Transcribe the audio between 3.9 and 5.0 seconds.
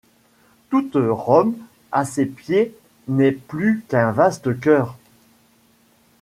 vaste choeur;